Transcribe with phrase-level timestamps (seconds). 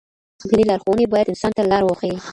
[0.49, 2.17] دیني لارښوونې باید انسان ته لار وښيي.